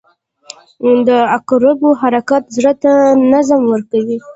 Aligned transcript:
•د 1.07 1.09
عقربو 1.35 1.89
حرکت 2.01 2.43
زړه 2.55 2.73
ته 2.83 2.91
نظم 3.33 3.61
ورکوي. 3.73 4.17